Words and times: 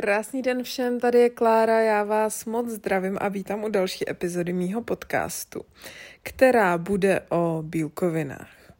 Krásný 0.00 0.42
den 0.42 0.62
všem, 0.62 1.00
tady 1.00 1.18
je 1.18 1.30
Klára, 1.30 1.80
já 1.80 2.04
vás 2.04 2.44
moc 2.44 2.68
zdravím 2.68 3.18
a 3.20 3.28
vítám 3.28 3.64
u 3.64 3.68
další 3.68 4.10
epizody 4.10 4.52
mýho 4.52 4.82
podcastu, 4.82 5.60
která 6.22 6.78
bude 6.78 7.20
o 7.28 7.62
bílkovinách. 7.66 8.72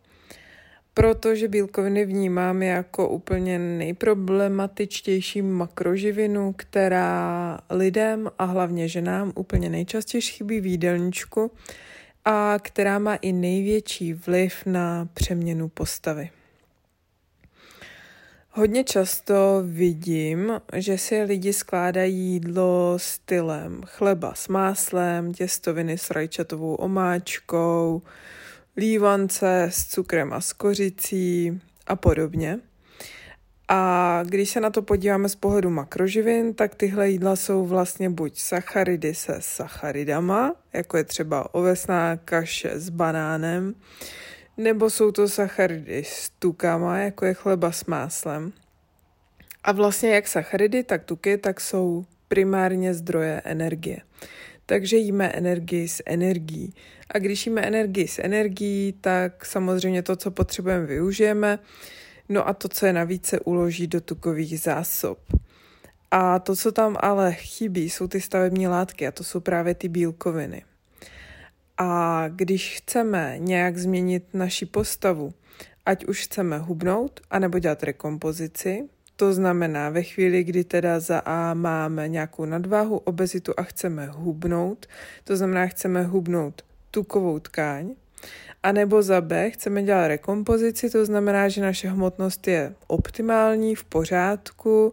Protože 0.94 1.48
bílkoviny 1.48 2.04
vnímám 2.04 2.62
jako 2.62 3.08
úplně 3.08 3.58
nejproblematičtější 3.58 5.42
makroživinu, 5.42 6.54
která 6.56 7.58
lidem 7.70 8.30
a 8.38 8.44
hlavně 8.44 8.88
ženám 8.88 9.32
úplně 9.34 9.70
nejčastěji 9.70 10.22
chybí 10.22 10.60
v 10.60 10.66
jídelníčku 10.66 11.50
a 12.24 12.54
která 12.62 12.98
má 12.98 13.14
i 13.14 13.32
největší 13.32 14.14
vliv 14.14 14.66
na 14.66 15.08
přeměnu 15.14 15.68
postavy. 15.68 16.30
Hodně 18.50 18.84
často 18.84 19.62
vidím, 19.64 20.52
že 20.76 20.98
si 20.98 21.22
lidi 21.22 21.52
skládají 21.52 22.16
jídlo 22.16 22.94
stylem 22.96 23.82
chleba 23.86 24.34
s 24.34 24.48
máslem, 24.48 25.34
těstoviny 25.34 25.98
s 25.98 26.10
rajčatovou 26.10 26.74
omáčkou, 26.74 28.02
lívance 28.76 29.62
s 29.72 29.86
cukrem 29.86 30.32
a 30.32 30.40
s 30.40 30.52
kořicí 30.52 31.60
a 31.86 31.96
podobně. 31.96 32.58
A 33.68 34.22
když 34.26 34.50
se 34.50 34.60
na 34.60 34.70
to 34.70 34.82
podíváme 34.82 35.28
z 35.28 35.34
pohledu 35.34 35.70
makroživin, 35.70 36.54
tak 36.54 36.74
tyhle 36.74 37.10
jídla 37.10 37.36
jsou 37.36 37.66
vlastně 37.66 38.10
buď 38.10 38.38
sacharidy 38.38 39.14
se 39.14 39.36
sacharidama, 39.40 40.54
jako 40.72 40.96
je 40.96 41.04
třeba 41.04 41.54
ovesná 41.54 42.16
kaše 42.16 42.70
s 42.74 42.88
banánem, 42.88 43.74
nebo 44.58 44.90
jsou 44.90 45.12
to 45.12 45.28
sacharidy 45.28 46.04
s 46.04 46.30
tukama, 46.38 46.98
jako 46.98 47.24
je 47.26 47.34
chleba 47.34 47.72
s 47.72 47.84
máslem. 47.84 48.52
A 49.64 49.72
vlastně 49.72 50.10
jak 50.10 50.28
sacharidy, 50.28 50.84
tak 50.84 51.04
tuky, 51.04 51.38
tak 51.38 51.60
jsou 51.60 52.04
primárně 52.28 52.94
zdroje 52.94 53.42
energie. 53.44 54.00
Takže 54.66 54.96
jíme 54.96 55.28
energii 55.28 55.88
s 55.88 56.02
energií. 56.06 56.74
A 57.10 57.18
když 57.18 57.46
jíme 57.46 57.62
energii 57.62 58.08
s 58.08 58.18
energií, 58.18 58.94
tak 59.00 59.46
samozřejmě 59.46 60.02
to, 60.02 60.16
co 60.16 60.30
potřebujeme, 60.30 60.86
využijeme. 60.86 61.58
No 62.28 62.48
a 62.48 62.54
to, 62.54 62.68
co 62.68 62.86
je 62.86 62.92
navíc, 62.92 63.26
se 63.26 63.40
uloží 63.40 63.86
do 63.86 64.00
tukových 64.00 64.60
zásob. 64.60 65.18
A 66.10 66.38
to, 66.38 66.56
co 66.56 66.72
tam 66.72 66.96
ale 67.00 67.32
chybí, 67.32 67.90
jsou 67.90 68.08
ty 68.08 68.20
stavební 68.20 68.68
látky 68.68 69.06
a 69.06 69.12
to 69.12 69.24
jsou 69.24 69.40
právě 69.40 69.74
ty 69.74 69.88
bílkoviny. 69.88 70.62
A 71.78 72.24
když 72.28 72.76
chceme 72.76 73.34
nějak 73.38 73.78
změnit 73.78 74.24
naši 74.34 74.66
postavu, 74.66 75.34
ať 75.86 76.04
už 76.04 76.24
chceme 76.24 76.58
hubnout, 76.58 77.20
anebo 77.30 77.58
dělat 77.58 77.82
rekompozici, 77.82 78.88
to 79.16 79.32
znamená 79.32 79.90
ve 79.90 80.02
chvíli, 80.02 80.44
kdy 80.44 80.64
teda 80.64 81.00
za 81.00 81.18
A 81.18 81.54
máme 81.54 82.08
nějakou 82.08 82.44
nadváhu, 82.44 82.96
obezitu 82.96 83.52
a 83.56 83.62
chceme 83.62 84.06
hubnout, 84.06 84.86
to 85.24 85.36
znamená 85.36 85.66
chceme 85.66 86.02
hubnout 86.02 86.62
tukovou 86.90 87.38
tkáň, 87.38 87.94
a 88.62 88.72
nebo 88.72 89.02
za 89.02 89.20
B 89.20 89.50
chceme 89.50 89.82
dělat 89.82 90.06
rekompozici, 90.06 90.90
to 90.90 91.06
znamená, 91.06 91.48
že 91.48 91.62
naše 91.62 91.88
hmotnost 91.88 92.48
je 92.48 92.74
optimální, 92.86 93.74
v 93.74 93.84
pořádku, 93.84 94.92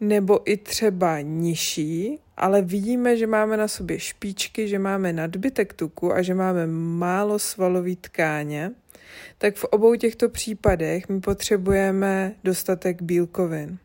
nebo 0.00 0.50
i 0.50 0.56
třeba 0.56 1.20
nižší, 1.20 2.18
ale 2.36 2.62
vidíme, 2.62 3.16
že 3.16 3.26
máme 3.26 3.56
na 3.56 3.68
sobě 3.68 3.98
špičky, 3.98 4.68
že 4.68 4.78
máme 4.78 5.12
nadbytek 5.12 5.72
tuku 5.72 6.12
a 6.12 6.22
že 6.22 6.34
máme 6.34 6.66
málo 6.66 7.38
svalový 7.38 7.96
tkáně, 7.96 8.72
tak 9.38 9.56
v 9.56 9.64
obou 9.64 9.94
těchto 9.94 10.28
případech 10.28 11.08
my 11.08 11.20
potřebujeme 11.20 12.34
dostatek 12.44 13.02
bílkovin. 13.02 13.78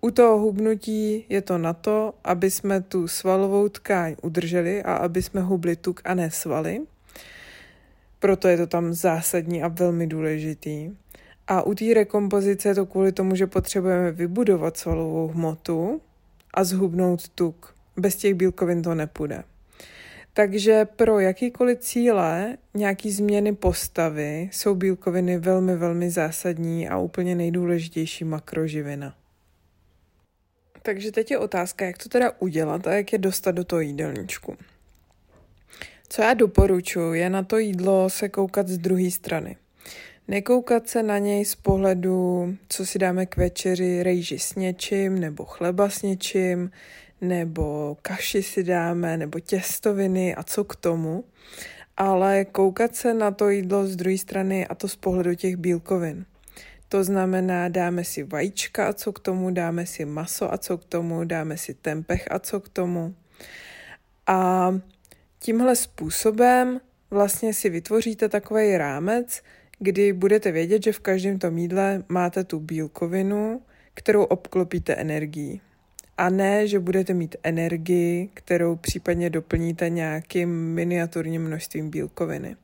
U 0.00 0.10
toho 0.10 0.38
hubnutí 0.38 1.24
je 1.28 1.42
to 1.42 1.58
na 1.58 1.72
to, 1.72 2.14
aby 2.24 2.50
jsme 2.50 2.80
tu 2.80 3.08
svalovou 3.08 3.68
tkáň 3.68 4.16
udrželi 4.22 4.82
a 4.82 4.94
aby 4.94 5.22
jsme 5.22 5.40
hubli 5.40 5.76
tuk 5.76 6.00
a 6.04 6.14
ne 6.14 6.30
svaly. 6.30 6.80
Proto 8.18 8.48
je 8.48 8.56
to 8.56 8.66
tam 8.66 8.92
zásadní 8.92 9.62
a 9.62 9.68
velmi 9.68 10.06
důležitý. 10.06 10.90
A 11.48 11.62
u 11.62 11.74
té 11.74 11.94
rekompozice 11.94 12.68
je 12.68 12.74
to 12.74 12.86
kvůli 12.86 13.12
tomu, 13.12 13.34
že 13.34 13.46
potřebujeme 13.46 14.12
vybudovat 14.12 14.76
svalovou 14.76 15.28
hmotu 15.28 16.00
a 16.54 16.64
zhubnout 16.64 17.28
tuk. 17.28 17.74
Bez 17.96 18.16
těch 18.16 18.34
bílkovin 18.34 18.82
to 18.82 18.94
nepůjde. 18.94 19.44
Takže 20.32 20.84
pro 20.84 21.20
jakýkoliv 21.20 21.78
cíle, 21.78 22.56
nějaký 22.74 23.10
změny 23.10 23.52
postavy 23.52 24.50
jsou 24.52 24.74
bílkoviny 24.74 25.38
velmi, 25.38 25.76
velmi 25.76 26.10
zásadní 26.10 26.88
a 26.88 26.98
úplně 26.98 27.34
nejdůležitější 27.34 28.24
makroživina. 28.24 29.14
Takže 30.82 31.12
teď 31.12 31.30
je 31.30 31.38
otázka, 31.38 31.84
jak 31.84 31.98
to 31.98 32.08
teda 32.08 32.32
udělat 32.38 32.86
a 32.86 32.94
jak 32.94 33.12
je 33.12 33.18
dostat 33.18 33.50
do 33.50 33.64
toho 33.64 33.80
jídelníčku. 33.80 34.56
Co 36.08 36.22
já 36.22 36.34
doporučuji, 36.34 37.14
je 37.14 37.30
na 37.30 37.42
to 37.42 37.58
jídlo 37.58 38.10
se 38.10 38.28
koukat 38.28 38.68
z 38.68 38.78
druhé 38.78 39.10
strany. 39.10 39.56
Nekoukat 40.28 40.88
se 40.88 41.02
na 41.02 41.18
něj 41.18 41.44
z 41.44 41.54
pohledu, 41.54 42.54
co 42.68 42.86
si 42.86 42.98
dáme 42.98 43.26
k 43.26 43.36
večeři, 43.36 44.02
rejži 44.02 44.38
s 44.38 44.54
něčím, 44.54 45.18
nebo 45.20 45.44
chleba 45.44 45.90
s 45.90 46.02
něčím, 46.02 46.70
nebo 47.20 47.96
kaši 48.02 48.42
si 48.42 48.64
dáme, 48.64 49.16
nebo 49.16 49.40
těstoviny 49.40 50.34
a 50.34 50.42
co 50.42 50.64
k 50.64 50.76
tomu, 50.76 51.24
ale 51.96 52.44
koukat 52.44 52.96
se 52.96 53.14
na 53.14 53.30
to 53.30 53.48
jídlo 53.48 53.86
z 53.86 53.96
druhé 53.96 54.18
strany 54.18 54.66
a 54.66 54.74
to 54.74 54.88
z 54.88 54.96
pohledu 54.96 55.34
těch 55.34 55.56
bílkovin. 55.56 56.26
To 56.88 57.04
znamená, 57.04 57.68
dáme 57.68 58.04
si 58.04 58.22
vajíčka 58.22 58.88
a 58.88 58.92
co 58.92 59.12
k 59.12 59.18
tomu, 59.20 59.50
dáme 59.50 59.86
si 59.86 60.04
maso 60.04 60.52
a 60.52 60.58
co 60.58 60.78
k 60.78 60.84
tomu, 60.84 61.24
dáme 61.24 61.56
si 61.56 61.74
tempeh 61.74 62.28
a 62.30 62.38
co 62.38 62.60
k 62.60 62.68
tomu. 62.68 63.14
A 64.26 64.70
tímhle 65.38 65.76
způsobem 65.76 66.80
vlastně 67.10 67.54
si 67.54 67.70
vytvoříte 67.70 68.28
takový 68.28 68.76
rámec, 68.76 69.42
kdy 69.78 70.12
budete 70.12 70.52
vědět, 70.52 70.82
že 70.82 70.92
v 70.92 71.00
každém 71.00 71.38
tom 71.38 71.58
jídle 71.58 72.04
máte 72.08 72.44
tu 72.44 72.60
bílkovinu, 72.60 73.62
kterou 73.94 74.22
obklopíte 74.24 74.94
energií. 74.94 75.60
A 76.18 76.30
ne, 76.30 76.68
že 76.68 76.80
budete 76.80 77.14
mít 77.14 77.36
energii, 77.42 78.30
kterou 78.34 78.76
případně 78.76 79.30
doplníte 79.30 79.90
nějakým 79.90 80.74
miniaturním 80.74 81.42
množstvím 81.42 81.90
bílkoviny. 81.90 82.56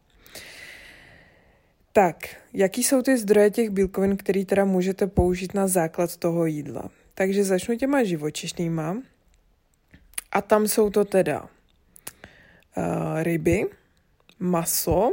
Tak, 1.93 2.17
jaký 2.53 2.85
jsou 2.85 3.03
ty 3.03 3.19
zdroje 3.19 3.51
těch 3.51 3.71
bílkovin, 3.71 4.17
které 4.17 4.45
teda 4.45 4.65
můžete 4.65 5.07
použít 5.07 5.55
na 5.55 5.69
základ 5.69 6.17
toho 6.17 6.47
jídla? 6.47 6.91
Takže 7.15 7.45
začnu 7.45 7.77
těma 7.77 8.05
živočišnýma. 8.05 8.97
A 10.33 10.43
tam 10.43 10.69
jsou 10.69 10.91
to 10.91 11.05
teda 11.05 11.43
uh, 11.43 11.49
ryby, 13.23 13.65
maso, 14.39 15.13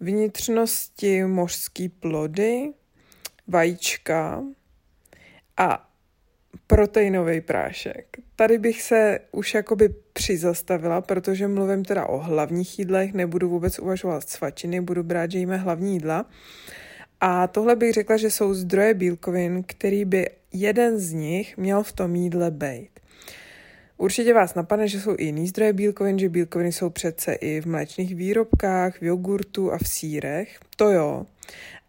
vnitřnosti 0.00 1.24
mořský 1.24 1.88
plody, 1.88 2.72
vajíčka 3.48 4.44
a 5.56 5.90
proteinový 6.66 7.40
prášek. 7.40 8.16
Tady 8.36 8.58
bych 8.58 8.82
se 8.82 9.20
už 9.32 9.54
jakoby 9.54 9.88
přizastavila, 10.12 11.00
protože 11.00 11.48
mluvím 11.48 11.84
teda 11.84 12.06
o 12.06 12.18
hlavních 12.18 12.78
jídlech, 12.78 13.12
nebudu 13.12 13.48
vůbec 13.48 13.78
uvažovat 13.78 14.28
svačiny, 14.28 14.80
budu 14.80 15.02
brát, 15.02 15.30
že 15.30 15.38
jíme 15.38 15.56
hlavní 15.56 15.92
jídla. 15.92 16.26
A 17.20 17.46
tohle 17.46 17.76
bych 17.76 17.92
řekla, 17.92 18.16
že 18.16 18.30
jsou 18.30 18.54
zdroje 18.54 18.94
bílkovin, 18.94 19.62
který 19.66 20.04
by 20.04 20.30
jeden 20.52 20.98
z 20.98 21.12
nich 21.12 21.56
měl 21.56 21.82
v 21.82 21.92
tom 21.92 22.16
jídle 22.16 22.50
být. 22.50 22.99
Určitě 24.00 24.34
vás 24.34 24.54
napadne, 24.54 24.88
že 24.88 25.00
jsou 25.00 25.14
i 25.18 25.24
jiný 25.24 25.48
zdroje 25.48 25.72
bílkovin, 25.72 26.18
že 26.18 26.28
bílkoviny 26.28 26.72
jsou 26.72 26.90
přece 26.90 27.32
i 27.32 27.60
v 27.60 27.66
mléčných 27.66 28.14
výrobkách, 28.14 29.00
v 29.00 29.02
jogurtu 29.02 29.72
a 29.72 29.78
v 29.78 29.88
sírech. 29.88 30.58
To 30.76 30.90
jo, 30.90 31.26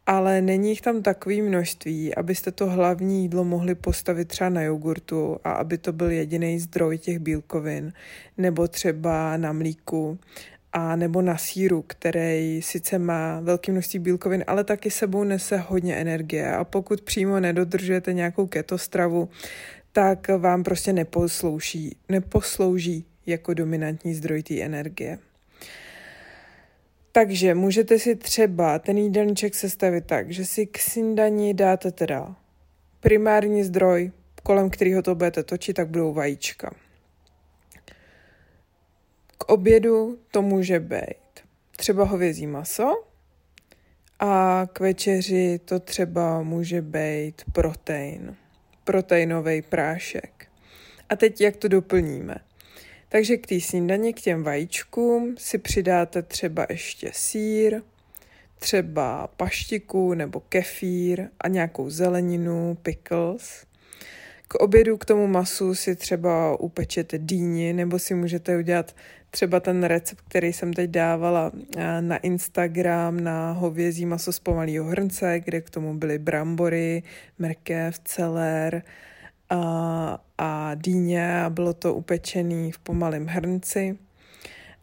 ale 0.06 0.42
není 0.42 0.70
jich 0.70 0.82
tam 0.82 1.02
takový 1.02 1.42
množství, 1.42 2.16
abyste 2.16 2.52
to 2.52 2.70
hlavní 2.70 3.22
jídlo 3.22 3.44
mohli 3.44 3.76
postavit 3.76 4.28
třeba 4.28 4.50
na 4.50 4.62
jogurtu 4.62 5.38
a 5.44 5.52
aby 5.52 5.78
to 5.78 5.94
byl 5.94 6.12
jediný 6.12 6.60
zdroj 6.60 6.98
těch 6.98 7.20
bílkovin, 7.20 7.94
nebo 8.38 8.68
třeba 8.68 9.38
na 9.38 9.54
mlíku, 9.54 10.20
a 10.74 10.96
nebo 10.96 11.22
na 11.22 11.38
síru, 11.38 11.84
který 11.88 12.62
sice 12.62 13.00
má 13.00 13.40
velké 13.40 13.72
množství 13.72 14.00
bílkovin, 14.00 14.44
ale 14.48 14.64
taky 14.64 14.92
sebou 14.92 15.24
nese 15.24 15.58
hodně 15.58 15.96
energie. 15.96 16.56
A 16.56 16.64
pokud 16.64 17.02
přímo 17.02 17.40
nedodržujete 17.40 18.14
nějakou 18.14 18.48
ketostravu, 18.48 19.30
tak 19.92 20.28
vám 20.28 20.64
prostě 20.64 20.94
neposlouží, 20.94 21.96
neposlouží 22.10 23.06
jako 23.26 23.54
dominantní 23.54 24.14
zdroj 24.14 24.44
té 24.44 24.62
energie. 24.62 25.20
Takže 27.12 27.56
můžete 27.56 28.00
si 28.00 28.16
třeba 28.16 28.80
ten 28.80 28.98
jídelníček 28.98 29.56
sestavit 29.56 30.06
tak, 30.06 30.32
že 30.32 30.46
si 30.46 30.66
k 30.66 30.78
snídani 30.78 31.54
dáte 31.54 31.92
teda 31.92 32.36
primární 33.00 33.64
zdroj, 33.64 34.12
kolem 34.44 34.70
kterého 34.70 35.02
to 35.02 35.16
budete 35.16 35.44
točit, 35.44 35.74
tak 35.74 35.88
budou 35.88 36.14
vajíčka. 36.14 36.76
K 39.38 39.50
obědu 39.50 40.20
to 40.32 40.42
může 40.42 40.80
být 40.80 41.42
třeba 41.78 42.04
hovězí 42.04 42.48
maso 42.48 43.04
a 44.20 44.64
k 44.74 44.80
večeři 44.80 45.60
to 45.66 45.80
třeba 45.80 46.42
může 46.42 46.82
být 46.82 47.42
protein 47.54 48.36
proteinový 48.84 49.62
prášek. 49.62 50.48
A 51.10 51.16
teď 51.16 51.42
jak 51.42 51.56
to 51.56 51.68
doplníme? 51.68 52.36
Takže 53.10 53.38
k 53.38 53.48
té 53.48 53.60
snídani, 53.60 54.14
k 54.14 54.22
těm 54.22 54.44
vajíčkům 54.44 55.36
si 55.38 55.58
přidáte 55.58 56.22
třeba 56.22 56.66
ještě 56.70 57.12
sír, 57.14 57.82
třeba 58.60 59.28
paštiku 59.28 60.14
nebo 60.14 60.40
kefír 60.40 61.28
a 61.40 61.48
nějakou 61.48 61.90
zeleninu, 61.90 62.78
pickles. 62.82 63.66
K 64.52 64.56
obědu 64.56 64.98
k 64.98 65.06
tomu 65.06 65.28
masu 65.28 65.76
si 65.76 65.96
třeba 65.96 66.60
upečete 66.60 67.18
dýni 67.18 67.74
nebo 67.74 68.00
si 68.00 68.16
můžete 68.16 68.58
udělat 68.58 68.96
třeba 69.30 69.60
ten 69.60 69.84
recept, 69.84 70.22
který 70.22 70.54
jsem 70.54 70.74
teď 70.74 70.90
dávala 70.90 71.52
eh, 71.78 72.02
na 72.02 72.18
Instagram 72.18 73.20
na 73.20 73.52
hovězí 73.52 74.06
maso 74.06 74.32
z 74.32 74.40
pomalého 74.40 74.86
hrnce, 74.86 75.40
kde 75.40 75.62
k 75.62 75.70
tomu 75.70 75.94
byly 75.94 76.20
brambory, 76.20 77.04
mrkev, 77.40 78.00
celer 78.00 78.84
a, 79.50 80.24
a 80.38 80.76
dýně 80.76 81.42
a 81.42 81.50
bylo 81.50 81.74
to 81.74 81.94
upečený 81.94 82.72
v 82.72 82.80
pomalém 82.80 83.28
hrnci. 83.28 83.98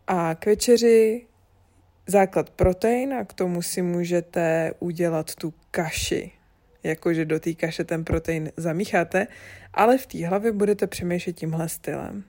A 0.07 0.35
k 0.35 0.47
večeři 0.47 1.27
základ 2.07 2.51
protein 2.51 3.15
a 3.15 3.25
k 3.25 3.33
tomu 3.33 3.63
si 3.63 3.83
můžete 3.83 4.73
udělat 4.79 5.35
tu 5.35 5.55
kaši. 5.71 6.38
Jakože 6.83 7.25
do 7.25 7.41
té 7.41 7.55
kaše 7.55 7.85
ten 7.85 8.05
protein 8.05 8.53
zamícháte, 8.57 9.27
ale 9.75 9.99
v 9.99 10.07
té 10.07 10.27
hlavě 10.27 10.53
budete 10.53 10.87
přemýšlet 10.87 11.33
tímhle 11.33 11.69
stylem. 11.69 12.25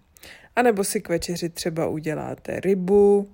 A 0.56 0.62
nebo 0.62 0.84
si 0.84 1.02
k 1.02 1.10
večeři 1.10 1.50
třeba 1.50 1.88
uděláte 1.88 2.60
rybu 2.60 3.30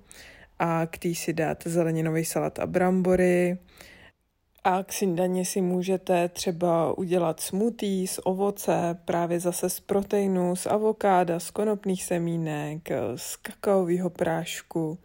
a 0.58 0.86
k 0.86 0.98
tý 0.98 1.14
si 1.14 1.32
dáte 1.32 1.70
zeleninový 1.70 2.24
salat 2.24 2.58
a 2.58 2.66
brambory. 2.66 3.58
A 4.64 4.82
k 4.82 4.92
snídaně 4.92 5.44
si 5.44 5.60
můžete 5.60 6.28
třeba 6.28 6.98
udělat 6.98 7.40
smoothie 7.40 8.08
z 8.08 8.20
ovoce, 8.24 8.98
právě 9.04 9.40
zase 9.40 9.70
z 9.70 9.80
proteinu, 9.80 10.56
z 10.56 10.66
avokáda, 10.66 11.40
z 11.40 11.50
konopných 11.50 12.04
semínek, 12.04 12.88
z 13.16 13.36
kakaového 13.36 14.10
prášku. 14.10 14.98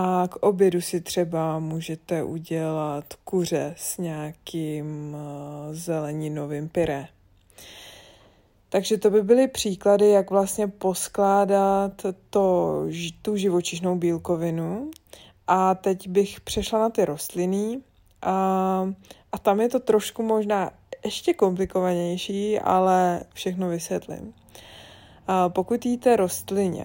A 0.00 0.28
k 0.28 0.36
obědu 0.36 0.80
si 0.80 1.00
třeba 1.00 1.58
můžete 1.58 2.22
udělat 2.22 3.04
kuře 3.24 3.74
s 3.76 3.98
nějakým 3.98 5.16
eh, 5.16 5.74
zeleninovým 5.74 6.68
pyré. 6.68 7.08
Takže 8.68 8.98
to 8.98 9.10
by 9.10 9.22
byly 9.22 9.48
příklady, 9.48 10.08
jak 10.08 10.30
vlastně 10.30 10.68
poskládat 10.68 12.06
to, 12.30 12.84
tu 13.22 13.36
živočišnou 13.36 13.96
bílkovinu. 13.96 14.90
A 15.46 15.74
teď 15.74 16.08
bych 16.08 16.40
přešla 16.40 16.78
na 16.78 16.90
ty 16.90 17.04
rostliny. 17.04 17.80
A, 18.22 18.92
a 19.32 19.38
tam 19.38 19.60
je 19.60 19.68
to 19.68 19.80
trošku 19.80 20.22
možná 20.22 20.70
ještě 21.04 21.34
komplikovanější, 21.34 22.58
ale 22.58 23.22
všechno 23.34 23.68
vysvětlím. 23.68 24.34
A 25.26 25.48
pokud 25.48 25.86
jíte 25.86 26.16
rostlině, 26.16 26.84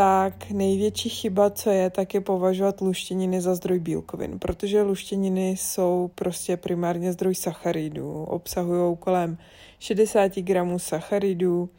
tak 0.00 0.50
největší 0.50 1.08
chyba, 1.08 1.50
co 1.50 1.70
je, 1.70 1.90
tak 1.90 2.14
je 2.14 2.20
považovat 2.20 2.80
luštěniny 2.80 3.40
za 3.40 3.54
zdroj 3.54 3.78
bílkovin, 3.78 4.38
protože 4.38 4.82
luštěniny 4.82 5.50
jsou 5.50 6.10
prostě 6.14 6.56
primárně 6.56 7.12
zdroj 7.12 7.34
sacharidů, 7.34 8.24
obsahují 8.24 8.96
kolem 8.96 9.38
60 9.78 10.36
gramů 10.36 10.78
sacharidů 10.78 11.70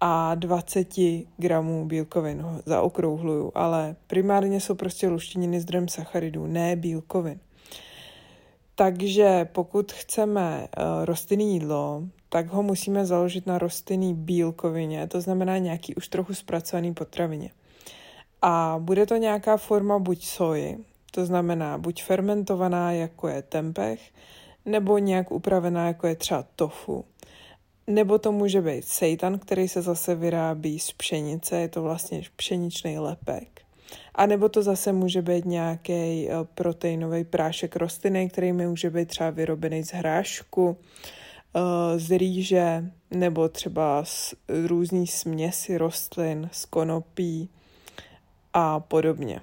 a 0.00 0.34
20 0.34 0.88
gramů 1.36 1.84
bílkovin, 1.86 2.46
zaokrouhluju, 2.66 3.52
ale 3.54 3.96
primárně 4.06 4.60
jsou 4.60 4.74
prostě 4.74 5.08
luštěniny 5.08 5.60
zdrojem 5.60 5.88
sacharidů, 5.88 6.46
ne 6.46 6.76
bílkovin. 6.76 7.40
Takže 8.74 9.48
pokud 9.52 9.92
chceme 9.92 10.60
uh, 10.78 11.04
rostlinný 11.04 11.52
jídlo, 11.52 12.02
tak 12.32 12.46
ho 12.48 12.62
musíme 12.62 13.06
založit 13.06 13.46
na 13.46 13.58
rostlinný 13.58 14.14
bílkovině, 14.14 15.06
to 15.06 15.20
znamená 15.20 15.58
nějaký 15.58 15.94
už 15.94 16.08
trochu 16.08 16.34
zpracovaný 16.34 16.94
potravině. 16.94 17.50
A 18.42 18.76
bude 18.78 19.06
to 19.06 19.16
nějaká 19.16 19.56
forma 19.56 19.98
buď 19.98 20.24
soji, 20.24 20.78
to 21.10 21.26
znamená 21.26 21.78
buď 21.78 22.02
fermentovaná, 22.02 22.92
jako 22.92 23.28
je 23.28 23.42
tempeh, 23.42 24.00
nebo 24.64 24.98
nějak 24.98 25.32
upravená, 25.32 25.86
jako 25.86 26.06
je 26.06 26.16
třeba 26.16 26.44
tofu. 26.56 27.04
Nebo 27.86 28.18
to 28.18 28.32
může 28.32 28.60
být 28.60 28.84
seitan, 28.84 29.38
který 29.38 29.68
se 29.68 29.82
zase 29.82 30.14
vyrábí 30.14 30.78
z 30.78 30.92
pšenice, 30.92 31.56
je 31.56 31.68
to 31.68 31.82
vlastně 31.82 32.22
pšeničný 32.36 32.98
lepek. 32.98 33.60
A 34.14 34.26
nebo 34.26 34.48
to 34.48 34.62
zase 34.62 34.92
může 34.92 35.22
být 35.22 35.44
nějaký 35.44 36.28
eh, 36.28 36.32
proteinový 36.54 37.24
prášek 37.24 37.76
rostliny, 37.76 38.28
který 38.28 38.52
může 38.52 38.90
být 38.90 39.08
třeba 39.08 39.30
vyrobený 39.30 39.84
z 39.84 39.92
hrášku, 39.92 40.76
z 41.96 42.18
rýže, 42.18 42.84
nebo 43.10 43.48
třeba 43.48 44.04
z 44.04 44.34
různý 44.66 45.06
směsi 45.06 45.78
rostlin, 45.78 46.48
z 46.52 46.64
konopí 46.64 47.48
a 48.52 48.80
podobně. 48.80 49.40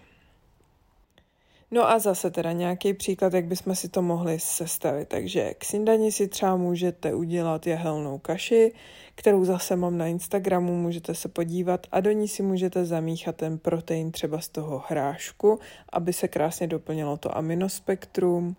No 1.71 1.89
a 1.89 1.99
zase 1.99 2.31
teda 2.31 2.51
nějaký 2.51 2.93
příklad, 2.93 3.33
jak 3.33 3.45
bychom 3.45 3.75
si 3.75 3.89
to 3.89 4.01
mohli 4.01 4.39
sestavit. 4.39 5.07
Takže 5.07 5.53
k 5.53 5.65
snídani 5.65 6.11
si 6.11 6.27
třeba 6.27 6.55
můžete 6.55 7.13
udělat 7.13 7.67
jehelnou 7.67 8.17
kaši, 8.17 8.73
kterou 9.15 9.45
zase 9.45 9.75
mám 9.75 9.97
na 9.97 10.07
Instagramu, 10.07 10.75
můžete 10.75 11.15
se 11.15 11.29
podívat 11.29 11.87
a 11.91 11.99
do 11.99 12.11
ní 12.11 12.27
si 12.27 12.43
můžete 12.43 12.85
zamíchat 12.85 13.35
ten 13.35 13.57
protein 13.57 14.11
třeba 14.11 14.39
z 14.39 14.49
toho 14.49 14.83
hrášku, 14.87 15.59
aby 15.93 16.13
se 16.13 16.27
krásně 16.27 16.67
doplnilo 16.67 17.17
to 17.17 17.37
aminospektrum. 17.37 18.55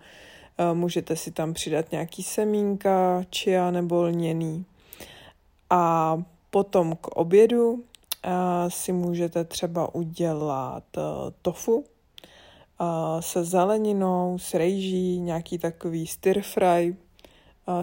Eh, 0.61 0.75
můžete 0.75 1.17
si 1.17 1.31
tam 1.31 1.55
přidat 1.55 1.93
nějaký 1.93 2.23
semínka, 2.23 3.25
chia 3.37 3.71
nebo 3.71 4.03
lněný. 4.03 4.65
A 5.71 6.17
potom 6.51 6.97
k 6.97 7.07
obědu 7.07 7.85
eh, 8.25 8.31
si 8.69 8.93
můžete 8.93 9.45
třeba 9.45 9.95
udělat 9.95 10.85
eh, 10.97 11.01
tofu, 11.43 11.85
se 13.21 13.45
zeleninou, 13.45 14.39
s 14.39 14.55
rejží, 14.55 15.21
nějaký 15.21 15.59
takový 15.59 16.07
stir 16.07 16.43
fry 16.43 16.97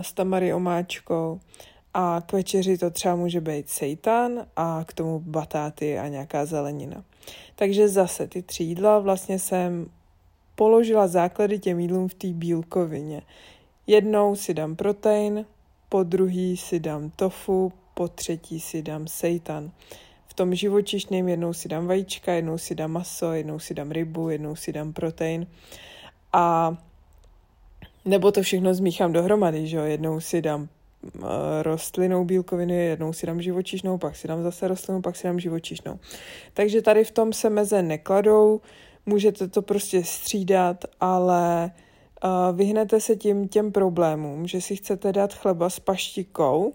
s 0.01 0.13
tamary 0.13 0.53
omáčkou 0.53 1.39
a 1.94 2.21
k 2.25 2.33
večeři 2.33 2.77
to 2.77 2.89
třeba 2.89 3.15
může 3.15 3.41
být 3.41 3.69
seitan 3.69 4.45
a 4.56 4.83
k 4.88 4.94
tomu 4.94 5.19
batáty 5.19 6.00
a 6.00 6.07
nějaká 6.07 6.45
zelenina. 6.45 7.03
Takže 7.56 7.88
zase 7.89 8.27
ty 8.27 8.41
tři 8.41 8.63
jídla 8.63 9.00
vlastně 9.00 9.39
jsem 9.39 9.89
položila 10.57 11.07
základy 11.07 11.59
těm 11.59 11.80
jídlům 11.80 12.07
v 12.07 12.13
té 12.13 12.27
bílkovině. 12.27 13.21
Jednou 13.88 14.36
si 14.36 14.54
dám 14.54 14.75
protein, 14.75 15.45
po 15.89 16.04
druhý 16.04 16.57
si 16.57 16.80
dám 16.80 17.12
tofu, 17.15 17.74
po 17.94 18.07
třetí 18.07 18.59
si 18.59 18.81
dám 18.81 19.08
seitan 19.08 19.72
tom 20.38 20.55
živočišném 20.55 21.27
jednou 21.27 21.53
si 21.53 21.70
dám 21.70 21.88
vajíčka, 21.88 22.34
jednou 22.34 22.58
si 22.58 22.75
dám 22.75 22.91
maso, 22.91 23.34
jednou 23.34 23.60
si 23.60 23.74
dám 23.74 23.91
rybu, 23.91 24.29
jednou 24.29 24.55
si 24.55 24.74
dám 24.74 24.93
protein. 24.93 25.48
A 26.34 26.77
nebo 28.05 28.32
to 28.32 28.41
všechno 28.41 28.74
zmíchám 28.74 29.13
dohromady, 29.13 29.67
že 29.67 29.77
jo? 29.77 29.84
Jednou 29.84 30.20
si 30.20 30.41
dám 30.41 30.62
uh, 30.62 31.22
rostlinnou 31.62 32.25
bílkovinu, 32.25 32.74
jednou 32.74 33.13
si 33.13 33.25
dám 33.25 33.41
živočišnou, 33.41 33.98
pak 33.98 34.15
si 34.15 34.27
dám 34.27 34.43
zase 34.43 34.67
rostlinnou, 34.67 35.01
pak 35.01 35.15
si 35.15 35.27
dám 35.27 35.39
živočišnou. 35.39 36.00
Takže 36.53 36.82
tady 36.82 37.03
v 37.03 37.12
tom 37.12 37.34
se 37.34 37.50
meze 37.50 37.82
nekladou, 37.82 38.62
můžete 39.08 39.48
to 39.48 39.62
prostě 39.62 40.04
střídat, 40.04 40.86
ale 41.00 41.72
uh, 42.24 42.58
vyhnete 42.58 43.02
se 43.02 43.16
tím 43.16 43.48
těm 43.48 43.72
problémům, 43.72 44.48
že 44.48 44.62
si 44.62 44.76
chcete 44.76 45.14
dát 45.14 45.34
chleba 45.34 45.70
s 45.70 45.80
paštikou, 45.80 46.74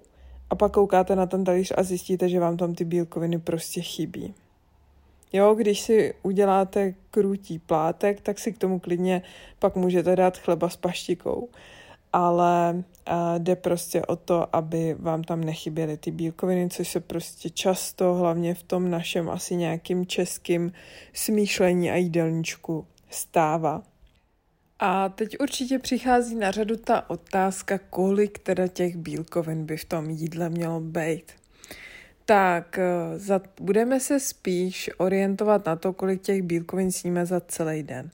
a 0.53 0.55
pak 0.55 0.73
koukáte 0.73 1.17
na 1.17 1.27
ten 1.27 1.45
talíř 1.45 1.73
a 1.77 1.83
zjistíte, 1.83 2.29
že 2.29 2.41
vám 2.41 2.57
tam 2.57 2.75
ty 2.75 2.85
bílkoviny 2.85 3.39
prostě 3.39 3.81
chybí. 3.81 4.35
Jo, 5.33 5.55
když 5.55 5.81
si 5.81 6.15
uděláte 6.23 6.95
krutí 7.11 7.59
plátek, 7.59 8.21
tak 8.21 8.39
si 8.39 8.53
k 8.53 8.59
tomu 8.59 8.79
klidně 8.81 9.23
pak 9.59 9.77
můžete 9.77 10.17
dát 10.17 10.39
chleba 10.39 10.69
s 10.69 10.77
paštikou. 10.77 11.49
Ale 12.13 12.75
uh, 12.75 13.15
jde 13.39 13.57
prostě 13.57 14.03
o 14.03 14.17
to, 14.17 14.57
aby 14.57 14.97
vám 14.99 15.25
tam 15.25 15.45
nechyběly 15.45 15.97
ty 15.97 16.11
bílkoviny, 16.11 16.69
což 16.71 16.89
se 16.89 17.01
prostě 17.01 17.51
často, 17.51 18.15
hlavně 18.15 18.55
v 18.55 18.63
tom 18.63 18.91
našem 18.91 19.31
asi 19.31 19.57
nějakým 19.57 20.07
českým 20.07 20.73
smýšlení 21.13 21.91
a 21.91 21.97
jídelníčku 21.97 22.87
stává. 23.11 23.83
A 24.85 25.09
teď 25.09 25.37
určitě 25.41 25.79
přichází 25.79 26.35
na 26.35 26.51
řadu 26.51 26.77
ta 26.77 27.11
otázka, 27.11 27.79
kolik 27.79 28.39
teda 28.39 28.69
těch 28.69 28.97
bílkovin 28.97 29.67
by 29.67 29.77
v 29.77 29.85
tom 29.85 30.11
jídle 30.11 30.49
mělo 30.49 30.81
být. 30.81 31.33
Tak 32.25 32.79
eh, 32.79 33.19
za, 33.19 33.41
budeme 33.61 34.01
se 34.01 34.21
spíš 34.21 34.91
orientovat 34.97 35.67
na 35.67 35.77
to, 35.77 35.93
kolik 35.93 36.23
těch 36.23 36.43
bílkovin 36.43 36.93
sníme 36.93 37.27
za 37.27 37.41
celý 37.41 37.83
den. 37.83 38.11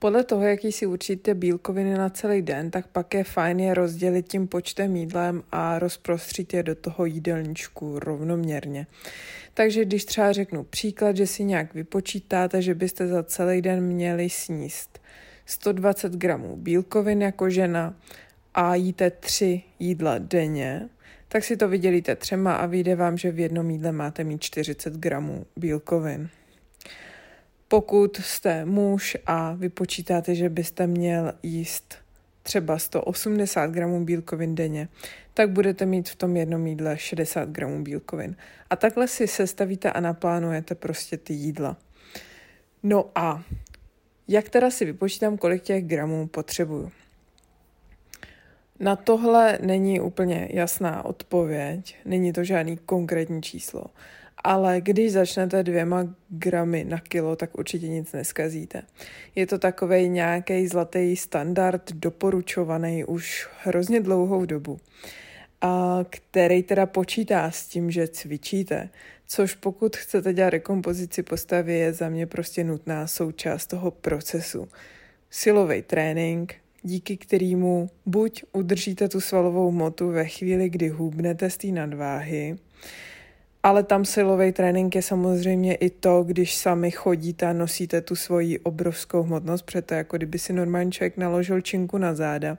Podle 0.00 0.24
toho, 0.24 0.42
jaký 0.42 0.72
si 0.72 0.86
určíte 0.86 1.34
bílkoviny 1.34 1.94
na 1.94 2.10
celý 2.10 2.42
den, 2.42 2.70
tak 2.70 2.86
pak 2.86 3.14
je 3.14 3.24
fajn 3.24 3.60
je 3.60 3.74
rozdělit 3.74 4.28
tím 4.28 4.48
počtem 4.48 4.96
jídlem 4.96 5.42
a 5.52 5.78
rozprostřít 5.78 6.54
je 6.54 6.62
do 6.62 6.74
toho 6.74 7.04
jídelníčku 7.04 7.98
rovnoměrně. 7.98 8.86
Takže 9.54 9.84
když 9.84 10.04
třeba 10.04 10.32
řeknu 10.32 10.64
příklad, 10.64 11.16
že 11.16 11.26
si 11.26 11.44
nějak 11.44 11.74
vypočítáte, 11.74 12.62
že 12.62 12.74
byste 12.74 13.06
za 13.06 13.22
celý 13.22 13.62
den 13.62 13.80
měli 13.80 14.30
sníst 14.30 15.00
120 15.46 16.12
gramů 16.12 16.56
bílkovin 16.56 17.22
jako 17.22 17.50
žena 17.50 17.94
a 18.54 18.74
jíte 18.74 19.10
tři 19.10 19.62
jídla 19.78 20.18
denně, 20.18 20.88
tak 21.28 21.44
si 21.44 21.56
to 21.56 21.68
vydělíte 21.68 22.16
třema 22.16 22.54
a 22.54 22.66
vyjde 22.66 22.96
vám, 22.96 23.18
že 23.18 23.30
v 23.30 23.38
jednom 23.38 23.70
jídle 23.70 23.92
máte 23.92 24.24
mít 24.24 24.42
40 24.42 24.94
gramů 24.94 25.46
bílkovin. 25.56 26.28
Pokud 27.68 28.16
jste 28.16 28.64
muž 28.64 29.16
a 29.26 29.52
vypočítáte, 29.52 30.34
že 30.34 30.48
byste 30.48 30.86
měl 30.86 31.32
jíst 31.42 31.94
třeba 32.42 32.78
180 32.78 33.70
gramů 33.70 34.04
bílkovin 34.04 34.54
denně, 34.54 34.88
tak 35.34 35.50
budete 35.50 35.86
mít 35.86 36.08
v 36.08 36.16
tom 36.16 36.36
jednom 36.36 36.66
jídle 36.66 36.98
60 36.98 37.48
gramů 37.48 37.84
bílkovin. 37.84 38.36
A 38.70 38.76
takhle 38.76 39.08
si 39.08 39.26
sestavíte 39.26 39.92
a 39.92 40.00
naplánujete 40.00 40.74
prostě 40.74 41.16
ty 41.16 41.32
jídla. 41.32 41.76
No 42.82 43.10
a 43.14 43.42
jak 44.28 44.48
teda 44.48 44.70
si 44.70 44.84
vypočítám, 44.84 45.38
kolik 45.38 45.62
těch 45.62 45.84
gramů 45.84 46.26
potřebuju? 46.26 46.92
Na 48.80 48.96
tohle 48.96 49.58
není 49.62 50.00
úplně 50.00 50.48
jasná 50.50 51.04
odpověď, 51.04 51.96
není 52.04 52.32
to 52.32 52.44
žádný 52.44 52.76
konkrétní 52.76 53.42
číslo, 53.42 53.84
ale 54.44 54.80
když 54.80 55.12
začnete 55.12 55.62
dvěma 55.62 56.14
gramy 56.28 56.84
na 56.84 56.98
kilo, 56.98 57.36
tak 57.36 57.58
určitě 57.58 57.88
nic 57.88 58.12
neskazíte. 58.12 58.82
Je 59.34 59.46
to 59.46 59.58
takový 59.58 60.08
nějaký 60.08 60.66
zlatý 60.66 61.16
standard 61.16 61.92
doporučovaný 61.92 63.04
už 63.04 63.48
hrozně 63.62 64.00
dlouhou 64.00 64.44
dobu, 64.44 64.78
a 65.60 65.98
který 66.10 66.62
teda 66.62 66.86
počítá 66.86 67.50
s 67.50 67.66
tím, 67.66 67.90
že 67.90 68.08
cvičíte, 68.08 68.88
což 69.26 69.54
pokud 69.54 69.96
chcete 69.96 70.32
dělat 70.32 70.50
rekompozici 70.50 71.22
postavy, 71.22 71.74
je 71.74 71.92
za 71.92 72.08
mě 72.08 72.26
prostě 72.26 72.64
nutná 72.64 73.06
součást 73.06 73.66
toho 73.66 73.90
procesu. 73.90 74.68
Silový 75.30 75.82
trénink, 75.82 76.54
díky 76.82 77.16
kterému 77.16 77.90
buď 78.06 78.44
udržíte 78.52 79.08
tu 79.08 79.20
svalovou 79.20 79.70
hmotu 79.70 80.08
ve 80.08 80.24
chvíli, 80.24 80.68
kdy 80.68 80.88
hubnete 80.88 81.50
z 81.50 81.56
té 81.56 81.66
nadváhy, 81.66 82.56
ale 83.62 83.82
tam 83.82 84.04
silový 84.04 84.52
trénink 84.52 84.94
je 84.94 85.02
samozřejmě 85.02 85.74
i 85.74 85.90
to, 85.90 86.22
když 86.22 86.56
sami 86.56 86.90
chodíte 86.90 87.46
a 87.46 87.52
nosíte 87.52 88.00
tu 88.00 88.16
svoji 88.16 88.58
obrovskou 88.58 89.22
hmotnost, 89.22 89.62
protože 89.62 89.82
jako 89.90 90.16
kdyby 90.16 90.38
si 90.38 90.52
normální 90.52 90.92
člověk 90.92 91.16
naložil 91.16 91.60
činku 91.60 91.98
na 91.98 92.14
záda. 92.14 92.58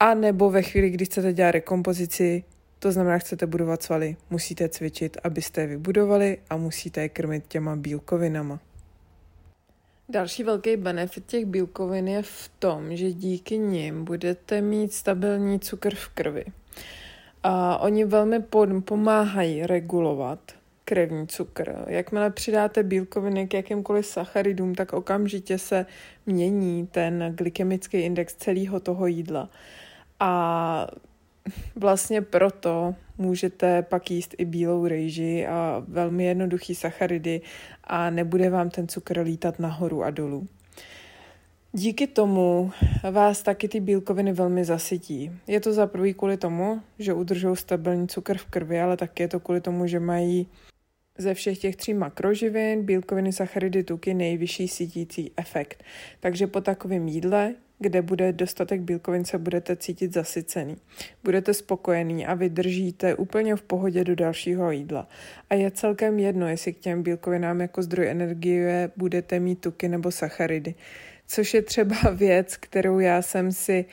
A 0.00 0.14
nebo 0.14 0.50
ve 0.50 0.62
chvíli, 0.62 0.90
kdy 0.90 1.04
chcete 1.04 1.32
dělat 1.32 1.50
rekompozici, 1.50 2.44
to 2.78 2.92
znamená, 2.92 3.18
chcete 3.18 3.46
budovat 3.46 3.82
svaly, 3.82 4.16
musíte 4.30 4.68
cvičit, 4.68 5.16
abyste 5.24 5.60
je 5.60 5.66
vybudovali 5.66 6.38
a 6.50 6.56
musíte 6.56 7.00
je 7.00 7.08
krmit 7.08 7.44
těma 7.48 7.76
bílkovinama. 7.76 8.60
Další 10.08 10.42
velký 10.42 10.76
benefit 10.76 11.26
těch 11.26 11.46
bílkovin 11.46 12.08
je 12.08 12.22
v 12.22 12.50
tom, 12.58 12.96
že 12.96 13.12
díky 13.12 13.58
nim 13.58 14.04
budete 14.04 14.60
mít 14.60 14.92
stabilní 14.92 15.60
cukr 15.60 15.94
v 15.94 16.08
krvi. 16.08 16.44
A 17.42 17.78
oni 17.78 18.04
velmi 18.04 18.42
pomáhají 18.84 19.66
regulovat 19.66 20.38
krevní 20.84 21.26
cukr. 21.26 21.84
Jakmile 21.86 22.30
přidáte 22.30 22.82
bílkoviny 22.82 23.48
k 23.48 23.54
jakýmkoliv 23.54 24.06
sacharidům, 24.06 24.74
tak 24.74 24.92
okamžitě 24.92 25.58
se 25.58 25.86
mění 26.26 26.86
ten 26.86 27.34
glykemický 27.36 27.98
index 27.98 28.34
celého 28.34 28.80
toho 28.80 29.06
jídla. 29.06 29.48
A 30.20 30.86
vlastně 31.76 32.22
proto 32.22 32.94
můžete 33.18 33.82
pak 33.82 34.10
jíst 34.10 34.34
i 34.38 34.44
bílou 34.44 34.86
rejži 34.86 35.46
a 35.46 35.84
velmi 35.88 36.24
jednoduchý 36.24 36.74
sacharidy 36.74 37.40
a 37.84 38.10
nebude 38.10 38.50
vám 38.50 38.70
ten 38.70 38.88
cukr 38.88 39.20
lítat 39.20 39.58
nahoru 39.58 40.04
a 40.04 40.10
dolů. 40.10 40.46
Díky 41.72 42.06
tomu 42.06 42.70
vás 43.10 43.42
taky 43.42 43.68
ty 43.68 43.80
bílkoviny 43.80 44.32
velmi 44.32 44.64
zasytí. 44.64 45.32
Je 45.46 45.60
to 45.60 45.72
za 45.72 45.86
prvý 45.86 46.14
kvůli 46.14 46.36
tomu, 46.36 46.80
že 46.98 47.12
udržou 47.12 47.56
stabilní 47.56 48.08
cukr 48.08 48.38
v 48.38 48.44
krvi, 48.44 48.80
ale 48.80 48.96
taky 48.96 49.22
je 49.22 49.28
to 49.28 49.40
kvůli 49.40 49.60
tomu, 49.60 49.86
že 49.86 50.00
mají 50.00 50.48
ze 51.18 51.34
všech 51.34 51.58
těch 51.58 51.76
tří 51.76 51.94
makroživin, 51.94 52.82
bílkoviny, 52.82 53.32
sacharidy, 53.32 53.84
tuky 53.84 54.14
nejvyšší 54.14 54.68
sítící 54.68 55.32
efekt. 55.36 55.84
Takže 56.20 56.46
po 56.46 56.60
takovém 56.60 57.08
jídle 57.08 57.54
kde 57.80 58.02
bude 58.02 58.32
dostatek 58.32 58.80
bílkovin, 58.80 59.24
se 59.24 59.38
budete 59.38 59.76
cítit 59.76 60.12
zasycený. 60.12 60.76
Budete 61.24 61.54
spokojený 61.54 62.26
a 62.26 62.34
vydržíte 62.34 63.14
úplně 63.14 63.56
v 63.56 63.62
pohodě 63.62 64.04
do 64.04 64.14
dalšího 64.14 64.70
jídla. 64.70 65.08
A 65.50 65.54
je 65.54 65.70
celkem 65.70 66.18
jedno, 66.18 66.48
jestli 66.48 66.72
k 66.72 66.78
těm 66.78 67.02
bílkovinám 67.02 67.60
jako 67.60 67.82
zdroj 67.82 68.08
energie 68.08 68.90
budete 68.96 69.40
mít 69.40 69.60
tuky 69.60 69.88
nebo 69.88 70.10
sacharidy. 70.10 70.74
Což 71.30 71.54
je 71.54 71.62
třeba 71.62 71.96
věc, 72.14 72.56
kterou 72.56 72.98
já 72.98 73.22
jsem 73.22 73.52
si 73.52 73.84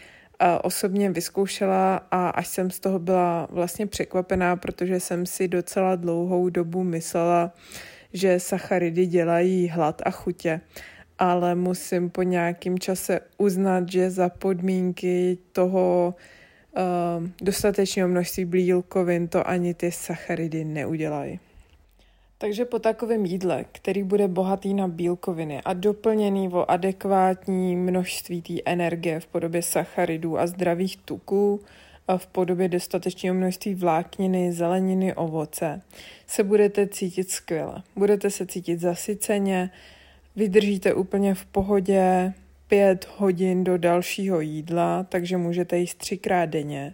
osobně 0.63 1.09
vyzkoušela 1.09 1.95
a 2.11 2.29
až 2.29 2.47
jsem 2.47 2.71
z 2.71 2.79
toho 2.79 2.99
byla 2.99 3.47
vlastně 3.51 3.87
překvapená, 3.87 4.55
protože 4.55 4.99
jsem 4.99 5.25
si 5.25 5.47
docela 5.47 5.95
dlouhou 5.95 6.49
dobu 6.49 6.83
myslela, 6.83 7.53
že 8.13 8.39
sacharidy 8.39 9.05
dělají 9.05 9.67
hlad 9.67 10.01
a 10.05 10.11
chutě 10.11 10.61
ale 11.19 11.55
musím 11.55 12.09
po 12.09 12.23
nějakém 12.23 12.79
čase 12.79 13.19
uznat, 13.37 13.91
že 13.91 14.11
za 14.11 14.29
podmínky 14.29 15.37
toho 15.51 16.15
uh, 16.77 17.27
dostatečného 17.41 18.09
množství 18.09 18.45
bílkovin 18.45 19.27
to 19.27 19.49
ani 19.49 19.73
ty 19.73 19.91
sacharidy 19.91 20.65
neudělají. 20.65 21.39
Takže 22.37 22.65
po 22.65 22.79
takovém 22.79 23.25
jídle, 23.25 23.65
který 23.71 24.03
bude 24.03 24.27
bohatý 24.27 24.73
na 24.73 24.87
bílkoviny 24.87 25.61
a 25.65 25.73
doplněný 25.73 26.49
o 26.49 26.71
adekvátní 26.71 27.75
množství 27.75 28.41
té 28.41 28.53
energie 28.65 29.19
v 29.19 29.27
podobě 29.27 29.61
sacharidů 29.61 30.39
a 30.39 30.47
zdravých 30.47 30.97
tuků, 30.97 31.61
a 32.07 32.17
v 32.17 32.27
podobě 32.27 32.69
dostatečného 32.69 33.35
množství 33.35 33.75
vlákniny, 33.75 34.51
zeleniny, 34.51 35.13
ovoce, 35.13 35.81
se 36.27 36.43
budete 36.43 36.87
cítit 36.87 37.29
skvěle. 37.29 37.83
Budete 37.95 38.29
se 38.29 38.45
cítit 38.45 38.79
zasyceně, 38.79 39.69
Vydržíte 40.37 40.93
úplně 40.93 41.33
v 41.33 41.45
pohodě 41.45 42.33
pět 42.67 43.09
hodin 43.17 43.63
do 43.63 43.77
dalšího 43.77 44.39
jídla, 44.39 45.03
takže 45.03 45.37
můžete 45.37 45.77
jíst 45.77 45.95
třikrát 45.95 46.45
denně 46.45 46.93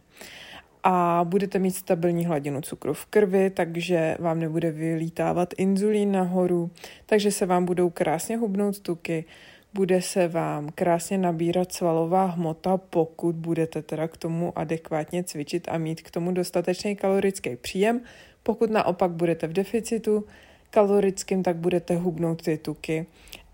a 0.83 1.21
budete 1.23 1.59
mít 1.59 1.71
stabilní 1.71 2.25
hladinu 2.25 2.61
cukru 2.61 2.93
v 2.93 3.05
krvi, 3.05 3.49
takže 3.49 4.17
vám 4.19 4.39
nebude 4.39 4.71
vylítávat 4.71 5.53
inzulín 5.57 6.11
nahoru, 6.11 6.71
takže 7.05 7.31
se 7.31 7.45
vám 7.45 7.65
budou 7.65 7.89
krásně 7.89 8.37
hubnout 8.37 8.79
tuky, 8.79 9.25
bude 9.73 10.01
se 10.01 10.27
vám 10.27 10.69
krásně 10.75 11.17
nabírat 11.17 11.71
svalová 11.71 12.25
hmota, 12.25 12.77
pokud 12.77 13.35
budete 13.35 13.81
teda 13.81 14.07
k 14.07 14.17
tomu 14.17 14.53
adekvátně 14.59 15.23
cvičit 15.23 15.67
a 15.71 15.77
mít 15.77 16.01
k 16.01 16.11
tomu 16.11 16.31
dostatečný 16.31 16.95
kalorický 16.95 17.55
příjem. 17.55 18.01
Pokud 18.43 18.69
naopak 18.69 19.11
budete 19.11 19.47
v 19.47 19.53
deficitu, 19.53 20.25
kalorickým, 20.69 21.43
tak 21.43 21.55
budete 21.55 21.95
hubnout 21.95 22.41
ty 22.41 22.57
tuky 22.57 23.05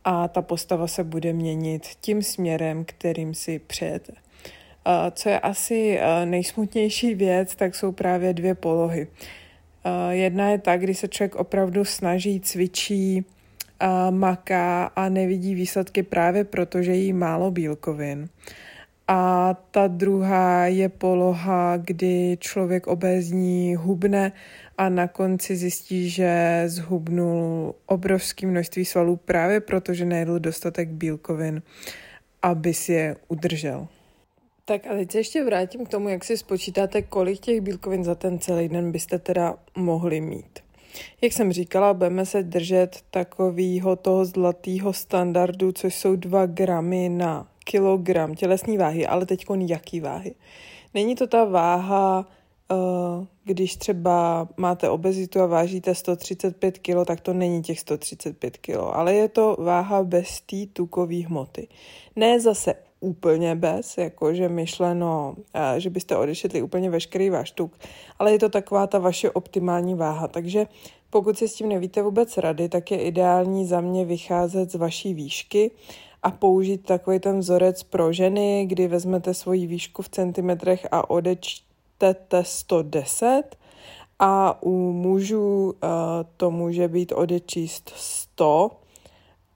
a 0.04 0.28
ta 0.28 0.42
postava 0.42 0.88
se 0.88 1.04
bude 1.04 1.34
měnit 1.34 1.88
tím 2.02 2.24
směrem, 2.24 2.86
kterým 2.86 3.34
si 3.34 3.60
přejete. 3.60 4.14
Co 5.12 5.30
je 5.30 5.40
asi 5.40 6.00
nejsmutnější 6.26 7.16
věc, 7.16 7.56
tak 7.56 7.76
jsou 7.76 7.92
právě 7.92 8.34
dvě 8.34 8.56
polohy. 8.56 9.08
Jedna 10.10 10.50
je 10.50 10.58
ta, 10.58 10.78
kdy 10.78 10.96
se 10.96 11.08
člověk 11.08 11.36
opravdu 11.36 11.86
snaží, 11.86 12.40
cvičí, 12.40 13.26
maká 14.10 14.86
a 14.86 15.10
nevidí 15.10 15.56
výsledky 15.56 16.04
právě 16.04 16.44
proto, 16.44 16.82
že 16.82 16.94
jí 16.94 17.14
málo 17.14 17.52
bílkovin. 17.52 18.30
A 19.08 19.56
ta 19.72 19.88
druhá 19.88 20.66
je 20.66 20.90
poloha, 20.90 21.78
kdy 21.78 22.38
člověk 22.40 22.88
obézní 22.88 23.76
hubne 23.76 24.32
a 24.78 24.90
na 24.90 25.08
konci 25.08 25.56
zjistí, 25.56 26.10
že 26.10 26.64
zhubnul 26.66 27.76
obrovské 27.86 28.48
množství 28.48 28.86
svalů 28.86 29.16
právě 29.16 29.60
proto, 29.60 29.94
že 29.94 30.06
nejedl 30.06 30.40
dostatek 30.40 30.90
bílkovin, 30.90 31.62
aby 32.42 32.74
si 32.74 32.94
je 32.94 33.16
udržel. 33.28 33.88
Tak 34.70 34.88
a 34.88 34.94
teď 34.94 35.12
se 35.12 35.18
ještě 35.18 35.44
vrátím 35.44 35.86
k 35.86 35.90
tomu, 35.90 36.10
jak 36.10 36.24
si 36.24 36.38
spočítáte, 36.38 37.02
kolik 37.02 37.40
těch 37.40 37.62
bílkovin 37.62 38.04
za 38.04 38.16
ten 38.16 38.40
celý 38.40 38.70
den 38.70 38.92
byste 38.92 39.20
teda 39.20 39.56
mohli 39.78 40.22
mít. 40.22 40.60
Jak 41.22 41.34
jsem 41.34 41.52
říkala, 41.52 41.94
budeme 41.94 42.26
se 42.26 42.44
držet 42.44 43.00
takového 43.12 43.96
toho 43.96 44.26
zlatého 44.26 44.94
standardu, 44.94 45.72
což 45.72 45.96
jsou 45.96 46.16
2 46.16 46.46
gramy 46.46 47.10
na 47.10 47.48
kilogram 47.64 48.36
tělesní 48.36 48.78
váhy, 48.78 49.08
ale 49.08 49.26
teď 49.26 49.46
jaký 49.68 50.00
váhy. 50.00 50.36
Není 50.94 51.16
to 51.16 51.28
ta 51.28 51.46
váha, 51.46 52.28
eh, 52.72 52.76
když 53.44 53.76
třeba 53.76 54.48
máte 54.58 54.90
obezitu 54.90 55.42
a 55.42 55.46
vážíte 55.46 55.96
135 55.96 56.80
kg, 56.80 57.06
tak 57.06 57.22
to 57.22 57.34
není 57.34 57.62
těch 57.62 57.80
135 57.80 58.58
kg, 58.58 58.78
ale 58.94 59.14
je 59.14 59.30
to 59.30 59.58
váha 59.60 60.04
bez 60.04 60.42
té 60.42 60.66
tukové 60.74 61.26
hmoty. 61.26 61.68
Ne 62.16 62.40
zase 62.40 62.89
úplně 63.00 63.56
bez, 63.56 63.98
jakože 63.98 64.50
myšleno, 64.50 65.36
eh, 65.54 65.80
že 65.80 65.90
byste 65.90 66.18
odešetli 66.18 66.62
úplně 66.62 66.90
veškerý 66.90 67.30
váš 67.30 67.52
tuk, 67.52 67.78
ale 68.20 68.32
je 68.32 68.40
to 68.40 68.50
taková 68.50 68.88
ta 68.88 69.00
vaše 69.00 69.32
optimální 69.32 69.96
váha, 69.96 70.28
takže 70.28 70.68
pokud 71.10 71.38
si 71.38 71.48
s 71.48 71.54
tím 71.54 71.70
nevíte 71.70 72.02
vůbec 72.02 72.38
rady, 72.38 72.70
tak 72.70 72.92
je 72.92 73.02
ideální 73.02 73.66
za 73.66 73.82
mě 73.82 74.06
vycházet 74.06 74.72
z 74.72 74.76
vaší 74.76 75.14
výšky 75.14 75.72
a 76.24 76.32
použít 76.32 76.78
takový 76.78 77.20
ten 77.20 77.40
vzorec 77.40 77.84
pro 77.84 78.14
ženy, 78.14 78.66
kdy 78.66 78.88
vezmete 78.88 79.34
svoji 79.34 79.68
výšku 79.68 80.02
v 80.02 80.10
centimetrech 80.10 80.88
a 80.92 81.10
odeč, 81.10 81.64
TT110 82.00 83.44
a 84.20 84.64
u 84.64 84.92
mužů 84.92 85.66
uh, 85.66 85.90
to 86.38 86.52
může 86.52 86.88
být 86.88 87.12
odečíst 87.12 87.92
100 87.96 88.72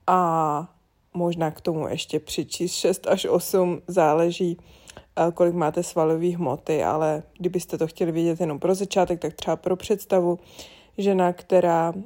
a 0.06 0.73
možná 1.14 1.50
k 1.50 1.60
tomu 1.60 1.88
ještě 1.88 2.20
přičíst. 2.20 2.74
6 2.74 3.06
až 3.06 3.24
8, 3.24 3.82
záleží, 3.86 4.56
uh, 4.56 5.30
kolik 5.32 5.54
máte 5.54 5.82
svalové 5.82 6.28
hmoty, 6.28 6.84
ale 6.84 7.22
kdybyste 7.38 7.78
to 7.78 7.86
chtěli 7.86 8.12
vědět 8.12 8.40
jenom 8.40 8.58
pro 8.58 8.74
začátek, 8.74 9.20
tak 9.20 9.34
třeba 9.34 9.56
pro 9.56 9.76
představu, 9.76 10.38
žena, 10.98 11.32
která 11.32 11.90
uh, 11.90 12.00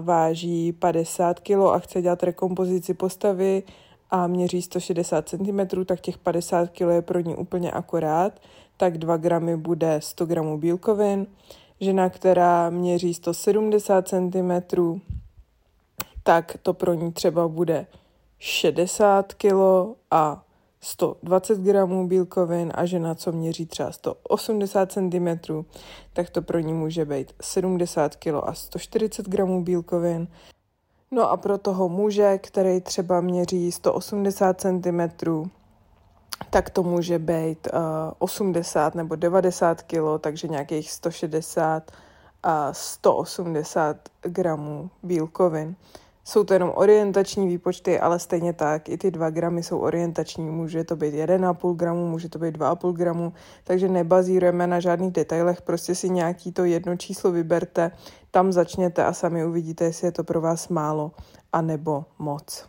váží 0.00 0.72
50 0.72 1.40
kg 1.40 1.50
a 1.72 1.78
chce 1.78 2.02
dělat 2.02 2.22
rekompozici 2.22 2.94
postavy 2.94 3.62
a 4.10 4.26
měří 4.26 4.62
160 4.62 5.28
cm, 5.28 5.84
tak 5.86 6.00
těch 6.00 6.18
50 6.18 6.70
kg 6.70 6.80
je 6.80 7.02
pro 7.02 7.20
ní 7.20 7.34
úplně 7.36 7.70
akorát, 7.70 8.40
tak 8.76 8.98
2 8.98 9.16
gramy 9.16 9.56
bude 9.56 10.00
100 10.02 10.26
gramů 10.26 10.58
bílkovin. 10.58 11.26
Žena, 11.80 12.10
která 12.10 12.70
měří 12.70 13.14
170 13.14 14.08
cm, 14.08 14.52
tak 16.22 16.56
to 16.62 16.74
pro 16.74 16.94
ní 16.94 17.12
třeba 17.12 17.48
bude 17.48 17.86
60 18.42 19.34
kg 19.34 19.54
a 20.10 20.44
120 20.80 21.58
gramů 21.58 22.08
bílkovin 22.08 22.72
a 22.74 22.84
žena, 22.84 23.14
co 23.14 23.32
měří 23.32 23.66
třeba 23.66 23.92
180 23.92 24.92
cm, 24.92 25.28
tak 26.12 26.30
to 26.30 26.42
pro 26.42 26.58
ní 26.58 26.72
může 26.72 27.04
být 27.04 27.32
70 27.42 28.16
kg 28.16 28.34
a 28.42 28.54
140 28.54 29.28
gramů 29.28 29.64
bílkovin. 29.64 30.28
No 31.10 31.30
a 31.30 31.36
pro 31.36 31.58
toho 31.58 31.88
muže, 31.88 32.38
který 32.38 32.80
třeba 32.80 33.20
měří 33.20 33.72
180 33.72 34.60
cm, 34.60 35.00
tak 36.50 36.70
to 36.70 36.82
může 36.82 37.18
být 37.18 37.68
uh, 37.72 37.80
80 38.18 38.94
nebo 38.94 39.16
90 39.16 39.82
kg, 39.82 40.20
takže 40.20 40.48
nějakých 40.48 40.90
160 40.90 41.90
a 42.42 42.72
180 42.72 43.96
gramů 44.22 44.90
bílkovin. 45.02 45.76
Jsou 46.30 46.44
to 46.44 46.54
jenom 46.54 46.72
orientační 46.74 47.48
výpočty, 47.48 48.00
ale 48.00 48.18
stejně 48.18 48.52
tak 48.52 48.88
i 48.88 48.98
ty 48.98 49.10
2 49.10 49.30
gramy 49.30 49.62
jsou 49.62 49.78
orientační. 49.78 50.50
Může 50.50 50.84
to 50.84 50.96
být 50.96 51.14
1,5 51.14 51.76
gramu, 51.76 52.08
může 52.08 52.28
to 52.28 52.38
být 52.38 52.56
2,5 52.58 52.92
gramu, 52.92 53.32
takže 53.64 53.88
nebazírujeme 53.88 54.66
na 54.66 54.80
žádných 54.80 55.12
detailech, 55.12 55.62
prostě 55.62 55.94
si 55.94 56.10
nějaký 56.10 56.52
to 56.52 56.64
jedno 56.64 56.96
číslo 56.96 57.32
vyberte, 57.32 57.90
tam 58.30 58.52
začněte 58.52 59.04
a 59.04 59.12
sami 59.12 59.44
uvidíte, 59.44 59.84
jestli 59.84 60.06
je 60.06 60.12
to 60.12 60.24
pro 60.24 60.40
vás 60.40 60.68
málo 60.68 61.12
a 61.52 61.62
nebo 61.62 62.04
moc. 62.18 62.68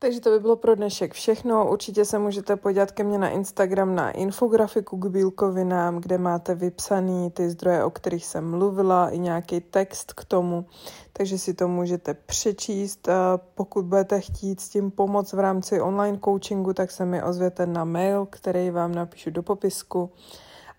Takže 0.00 0.20
to 0.20 0.30
by 0.30 0.40
bylo 0.40 0.56
pro 0.56 0.74
dnešek 0.74 1.14
všechno. 1.14 1.70
Určitě 1.70 2.04
se 2.04 2.18
můžete 2.18 2.56
podívat 2.56 2.90
ke 2.90 3.04
mně 3.04 3.18
na 3.18 3.28
Instagram 3.28 3.94
na 3.94 4.10
infografiku 4.10 4.96
k 4.96 5.06
bílkovinám, 5.06 6.00
kde 6.00 6.18
máte 6.18 6.54
vypsaný 6.54 7.30
ty 7.30 7.50
zdroje, 7.50 7.84
o 7.84 7.90
kterých 7.90 8.26
jsem 8.26 8.50
mluvila, 8.50 9.10
i 9.10 9.18
nějaký 9.18 9.60
text 9.60 10.12
k 10.12 10.24
tomu, 10.24 10.66
takže 11.12 11.38
si 11.38 11.54
to 11.54 11.68
můžete 11.68 12.14
přečíst. 12.14 13.08
Pokud 13.54 13.84
budete 13.84 14.20
chtít 14.20 14.60
s 14.60 14.68
tím 14.68 14.90
pomoct 14.90 15.32
v 15.32 15.38
rámci 15.38 15.80
online 15.80 16.18
coachingu, 16.24 16.72
tak 16.72 16.90
se 16.90 17.04
mi 17.04 17.22
ozvěte 17.22 17.66
na 17.66 17.84
mail, 17.84 18.26
který 18.26 18.70
vám 18.70 18.94
napíšu 18.94 19.30
do 19.30 19.42
popisku. 19.42 20.10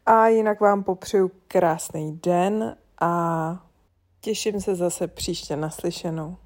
A 0.05 0.27
jinak 0.27 0.59
vám 0.59 0.83
popřeju 0.83 1.31
krásný 1.47 2.19
den 2.23 2.75
a 3.01 3.63
těším 4.21 4.61
se 4.61 4.75
zase 4.75 5.07
příště 5.07 5.55
naslyšenou. 5.55 6.37